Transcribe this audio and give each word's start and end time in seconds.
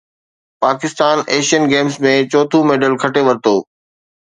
Pakistan 0.63 1.17
Asian 1.33 1.63
games 1.71 1.95
۾ 2.07 2.13
چوٿون 2.31 2.63
medal 2.69 2.93
کٽي 3.03 3.21
ورتو 3.25 3.55